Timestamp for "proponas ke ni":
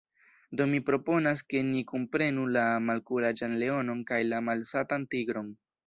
0.87-1.83